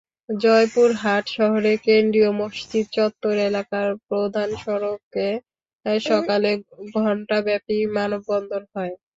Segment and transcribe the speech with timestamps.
[0.35, 5.27] জয়পুরহাট শহরের কেন্দ্রীয় মসজিদ চত্বর এলাকার প্রধান সড়কে
[6.05, 6.51] সকালে
[6.95, 8.93] ঘণ্টাব্যাপী মানববন্ধন হয়।